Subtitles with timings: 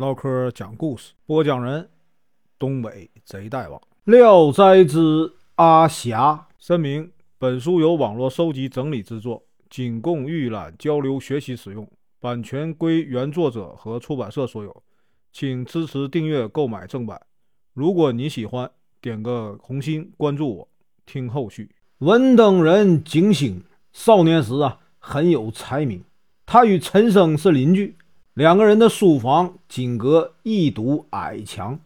[0.00, 1.86] 唠嗑讲故事，播讲人：
[2.58, 3.78] 东北贼大王。
[4.04, 11.86] 《聊斋之阿侠》声明：本书由网络收集整理制作，仅供预览、交流、学习使用，
[12.18, 14.82] 版权归原作者和出版社所有，
[15.34, 17.20] 请支持订阅、购买正版。
[17.74, 18.70] 如果你喜欢，
[19.02, 20.68] 点个红心，关注我，
[21.04, 21.68] 听后续。
[21.98, 23.62] 文登人景星
[23.92, 26.02] 少年时啊，很有才名。
[26.46, 27.94] 他与陈生是邻居，
[28.40, 31.78] 两个人的书房仅隔一堵矮墙。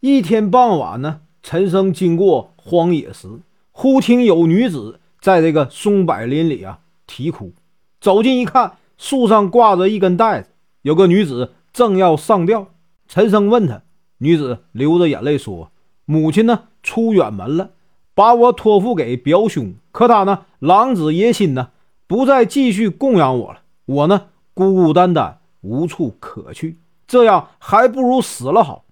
[0.00, 3.28] 一天傍晚呢，陈生经过荒野时，
[3.70, 7.52] 忽听有女子在这个松柏林里啊啼哭。
[8.00, 10.48] 走近一看，树上挂着一根带子，
[10.80, 12.68] 有个女子正要上吊。
[13.06, 13.82] 陈生问她，
[14.16, 15.70] 女子流着眼泪说。
[16.06, 17.72] 母亲呢出远门了，
[18.14, 19.74] 把我托付给表兄。
[19.92, 21.68] 可他呢狼子野心呢，
[22.06, 23.60] 不再继续供养我了。
[23.84, 28.84] 我呢孤孤单单，无处可去，这样还不如死了好。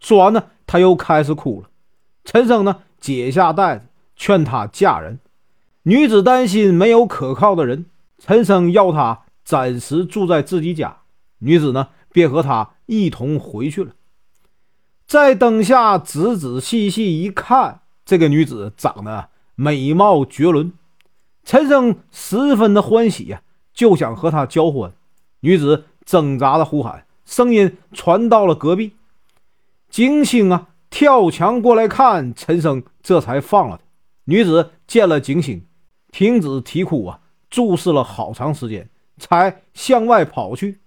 [0.00, 1.68] 说完呢，他又开始哭了。
[2.24, 5.18] 陈生呢解下带子，劝她嫁人。
[5.82, 7.86] 女子担心没有可靠的人，
[8.18, 10.98] 陈生要她暂时住在自己家。
[11.38, 13.92] 女子呢便和他一同回去了。
[15.06, 20.72] 在灯下仔仔细细一看，这个女子长得美貌绝伦，
[21.44, 23.42] 陈生十分的欢喜呀，
[23.74, 24.92] 就想和她交欢。
[25.40, 28.92] 女子挣扎的呼喊，声音传到了隔壁。
[29.88, 33.84] 景星啊，跳墙过来看陈生，这才放了他。
[34.24, 35.66] 女子见了景星，
[36.10, 40.80] 停止啼哭啊，注视了好长时间，才向外跑去。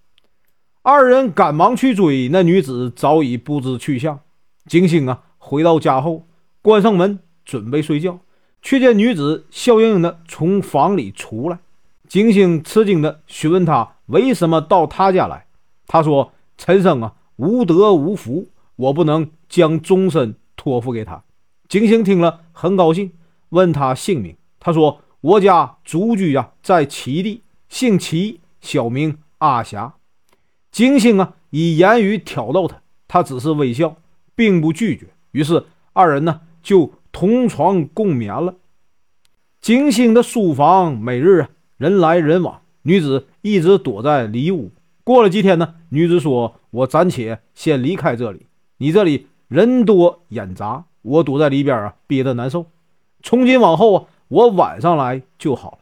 [0.82, 4.20] 二人赶忙去追，那女子早已不知去向。
[4.68, 6.28] 景星啊，回到家后，
[6.62, 8.20] 关上门准备睡觉，
[8.62, 11.60] 却见女子笑盈盈的从房里出来。
[12.08, 15.46] 景星吃惊的询问他为什么到他家来。
[15.88, 21.24] 他说：“陈生啊，无德无福，我不能将终身托付给他。”
[21.70, 23.12] 景星听了很高兴，
[23.50, 24.36] 问他姓名。
[24.60, 29.96] 他说：“我家祖居呀，在齐地，姓齐，小名阿霞。”
[30.72, 33.96] 金星啊，以言语挑逗他，他只是微笑，
[34.36, 35.08] 并不拒绝。
[35.32, 38.56] 于是二人呢，就同床共眠了。
[39.62, 44.72] 金星的书房每日啊人来人往，女子一直躲在里屋。
[45.04, 48.48] 过了几天呢，女子说：“我暂且先离开这里，
[48.78, 52.66] 你这里人多眼杂，我躲在里边啊憋得难受。
[53.22, 55.78] 从今往后啊，我晚上来就好了。”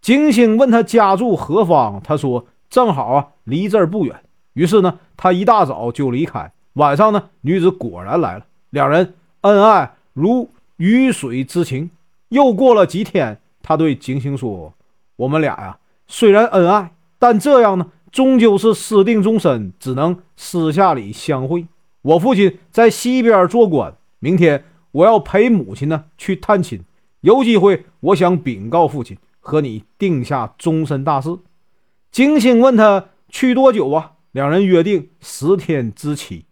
[0.00, 2.46] 金星问他家住何方，他说。
[2.70, 4.22] 正好啊，离这儿不远。
[4.54, 6.50] 于是呢，他一大早就离开。
[6.72, 10.48] 晚上呢，女子果然来了，两人恩爱如
[10.78, 11.90] 鱼水之情。
[12.30, 14.72] 又过了几天，他对景星说
[15.22, 15.78] ：“我们俩呀，
[16.08, 21.66] 虽然恩爱，但这样呢，终究是私定终身，只能私下里相会。
[22.02, 26.82] 我父亲在西边做官，明天我要陪母亲呢去探亲。
[27.20, 31.38] 有机会，我想禀告父亲，和你定下终身大事。”
[32.10, 34.14] 景星问他去多久啊？
[34.32, 36.46] 两人约定十天之期。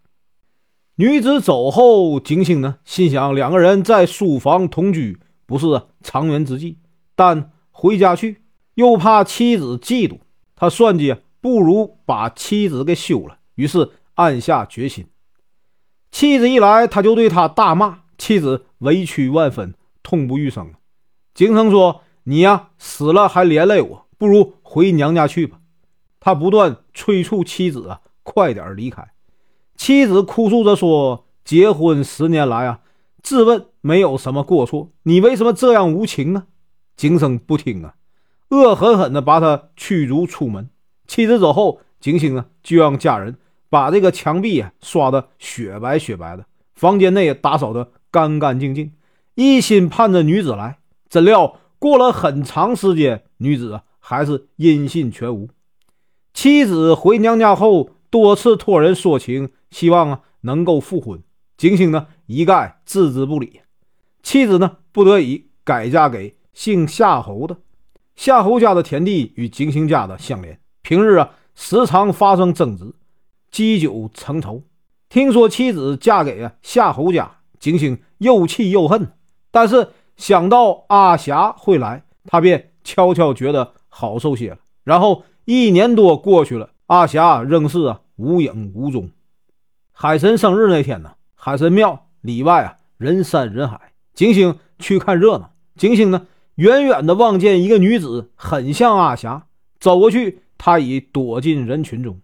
[0.95, 6.77] 女子走后，景星呢心想两个人在书房同居不是长远之计，
[7.15, 8.40] 但回家去
[8.75, 10.19] 又怕妻子嫉妒，
[10.55, 13.37] 他算计不如把妻子给休了。
[13.55, 15.07] 于是暗下决心。
[16.11, 18.01] 妻子一来，他就对他大骂。
[18.17, 19.73] 妻子委屈万分，
[20.03, 20.73] 痛不欲生。
[21.33, 25.59] 景生说：“你呀死了还连累我。”不如回娘家去吧。
[26.19, 29.11] 他不断催促妻子啊，快点离开。
[29.75, 32.81] 妻子哭诉着说：“结婚十年来啊，
[33.23, 36.45] 自问没有什么过错，你为什么这样无情呢？”
[36.95, 37.95] 景生不听啊，
[38.51, 40.69] 恶狠狠地把他驱逐出门。
[41.07, 43.37] 妻子走后，景星呢就让家人
[43.69, 46.45] 把这个墙壁啊刷得雪白雪白的，
[46.75, 48.93] 房间内打扫得干干净净，
[49.33, 50.77] 一心盼着女子来。
[51.09, 53.83] 怎料过了很长时间，女子啊。
[54.03, 55.47] 还是音信全无。
[56.33, 61.21] 妻子回娘家后，多次托人说情，希望啊能够复婚。
[61.55, 63.61] 景星呢一概置之不理。
[64.23, 67.57] 妻子呢不得已改嫁给姓夏侯的。
[68.21, 72.93] 夏侯家的田地与景星家的相连，平日啊时常发生争执，
[73.49, 74.61] 积酒成仇。
[75.09, 79.11] 听说妻子嫁给啊夏侯家，景星又气又恨。
[79.49, 79.87] 但是
[80.17, 83.73] 想到阿霞会来，他便悄悄觉得。
[83.89, 84.57] 好受些了。
[84.83, 89.09] 然后一年多过去了，阿霞仍是啊无影无踪。
[89.91, 93.93] 海神生日那天呢，海神庙里外啊人山人海。
[94.13, 95.55] 景星去看热闹。
[95.75, 99.47] 景星呢远远的望见一个女子，很像阿霞。
[99.79, 102.19] 走过去，他已躲进人群中。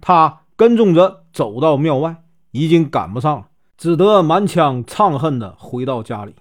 [0.00, 6.34] 他跟踪着走到庙外，已经赶不上了，只得满腔怅恨地回到家里。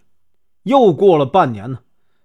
[0.64, 1.80] 又过了半年呢，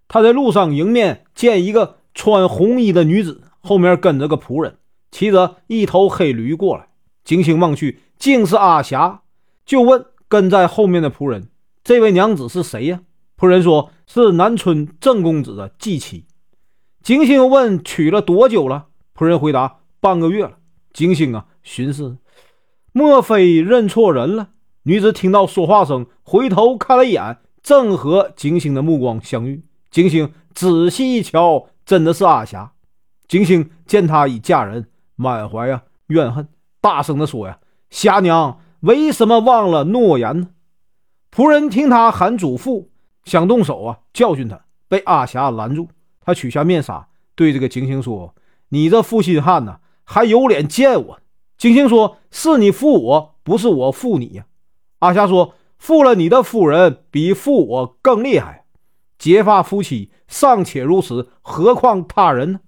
[0.08, 4.76] 他在路上迎面见一个穿红衣的女子，后面跟着个仆人，
[5.10, 6.88] 骑着一头黑驴过来。
[7.22, 9.20] 金星望去，竟是阿霞，
[9.64, 11.50] 就问跟在后面的仆人
[11.84, 13.02] ：“这位娘子是谁呀？”
[13.42, 16.26] 仆人说：“是南村郑公子的继妻。”
[17.02, 18.86] 金星问：“娶了多久了？”
[19.18, 20.58] 仆人回答：“半个月了。”
[20.94, 22.18] 金星啊，寻思：
[22.92, 24.50] 莫非认错人了？
[24.84, 27.38] 女子听到说话声，回头看了一眼。
[27.64, 32.74] 正和金星的目光相遇，金星仔细一瞧，真的是阿霞。
[33.26, 34.86] 金星见她已嫁人，
[35.16, 36.46] 满怀啊怨恨，
[36.80, 37.58] 大声的说：“呀，
[37.90, 40.50] 霞娘为什么忘了诺言呢？”
[41.34, 42.91] 仆人听他喊祖父，
[43.24, 45.88] 想动手啊教训他，被阿霞拦住。
[46.20, 48.34] 他取下面纱，对这个金星说
[48.70, 51.20] ：“你这负心汉呐，还有脸见我？”
[51.58, 54.46] 金星说：“是你负我，不是我负你呀。”
[55.00, 55.54] 阿霞说。
[55.78, 58.66] 负了你的夫人，比负我更厉害。
[59.18, 62.60] 结发夫妻尚且如此，何况他人呢？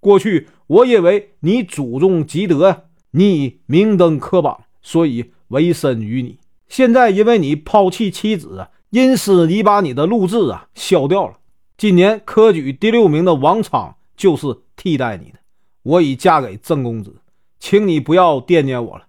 [0.00, 6.38] 过去我以为你祖宗积德呀，你明登科榜，所以委身于你。
[6.66, 11.34] 现在因为你抛弃妻子，因此你把你的录制啊消掉了。
[11.76, 15.38] 今年科举第六名的王昌就是替代你的。
[15.82, 17.16] 我已嫁给郑公子，
[17.60, 19.04] 请你不要惦念我了。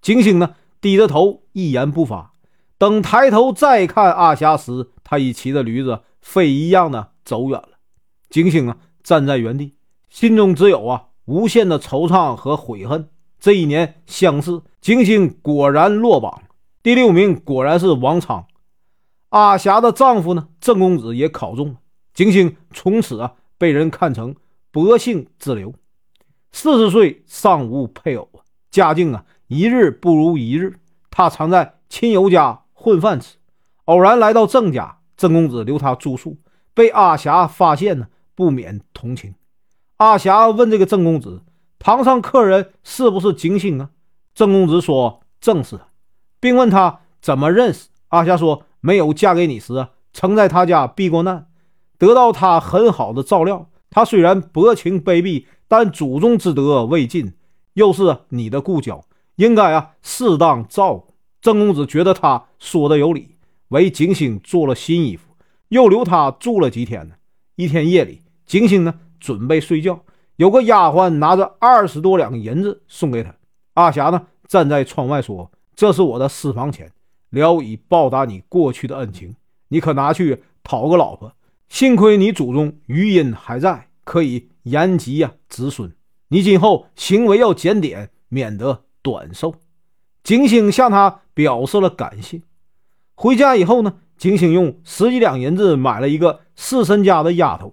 [0.00, 2.30] 金星呢，低着头，一言不发。
[2.78, 7.70] 等抬头再看阿霞时，他已骑着驴子飞一样的走远了。
[8.30, 9.74] 金星啊，站在原地，
[10.08, 13.08] 心中只有啊无限的惆怅和悔恨。
[13.40, 16.44] 这一年乡试，金星果然落榜，
[16.80, 18.46] 第六名果然是王昌。
[19.32, 21.74] 阿霞的丈夫呢，郑公子也考中了。
[22.14, 24.34] 金星从此啊被人看成
[24.70, 25.74] 薄幸之流。
[26.52, 28.40] 四十岁尚无配偶啊，
[28.70, 30.78] 家境啊一日不如一日。
[31.10, 32.60] 他常在亲友家。
[32.74, 33.36] 混饭吃，
[33.84, 36.36] 偶然来到郑家，郑公子留他住宿，
[36.74, 39.36] 被阿霞发现呢，不免同情。
[39.98, 41.42] 阿霞问这个郑公子
[41.78, 43.90] ：“堂上客人是不是金星啊？”
[44.34, 45.78] 郑公子说：“正是。”
[46.40, 47.86] 并问他怎么认识。
[48.08, 51.46] 阿霞说：“没有嫁给你时啊，曾在他家避过难，
[51.96, 53.70] 得到他很好的照料。
[53.88, 57.32] 他虽然薄情卑鄙，但祖宗之德未尽，
[57.74, 59.04] 又是你的故交，
[59.36, 63.36] 应该啊适当照顾。”郑公子觉得他说的有理，
[63.68, 65.34] 为景星做了新衣服，
[65.68, 67.14] 又留他住了几天呢。
[67.56, 70.00] 一天夜里，景星呢准备睡觉，
[70.36, 73.34] 有个丫鬟拿着二十多两银子送给他。
[73.74, 76.90] 阿霞呢站在窗外说：“这是我的私房钱，
[77.32, 79.34] 聊以报答你过去的恩情，
[79.68, 81.32] 你可拿去讨个老婆。
[81.70, 85.90] 幸亏你祖宗余荫还在，可以延吉呀子孙。
[86.28, 89.54] 你今后行为要检点，免得短寿。”
[90.22, 92.42] 景星向他表示了感谢。
[93.14, 97.72] 回家以后呢，景星用十几两银子买了一个四身家的丫头，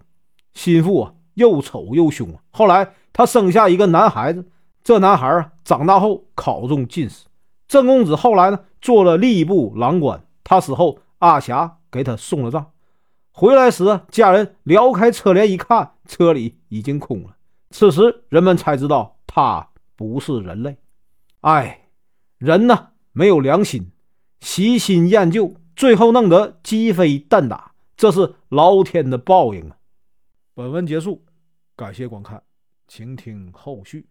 [0.54, 2.34] 心腹啊又丑又凶。
[2.52, 4.48] 后来他生下一个男孩子，
[4.82, 7.26] 这男孩啊长大后考中进士。
[7.70, 10.22] 郑公子后来呢做了吏部郎官。
[10.44, 12.74] 他死后，阿霞给他送了葬。
[13.32, 17.38] 回来时，家人撩开车帘一看，车里已经空了。
[17.70, 20.76] 此时人们才知道他不是人类。
[21.40, 21.86] 哎。
[22.40, 23.92] 人呢，没有良心，
[24.40, 29.76] 喜新厌旧，最后弄得鸡飞蛋打，这是老天的报应啊！
[30.54, 31.26] 本文结束，
[31.76, 32.42] 感谢观看，
[32.88, 34.08] 请听后续。